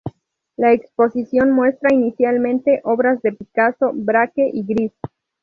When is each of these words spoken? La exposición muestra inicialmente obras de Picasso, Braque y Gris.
La 0.57 0.71
exposición 0.73 1.51
muestra 1.51 1.93
inicialmente 1.93 2.81
obras 2.85 3.21
de 3.21 3.33
Picasso, 3.33 3.91
Braque 3.93 4.49
y 4.51 4.65
Gris. 4.65 4.93